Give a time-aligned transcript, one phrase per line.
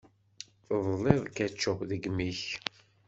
[0.67, 2.43] Teḍliḍ ketchup deg imi-k.